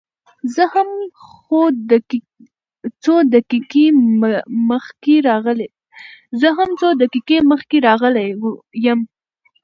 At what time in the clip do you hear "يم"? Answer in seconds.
8.85-8.99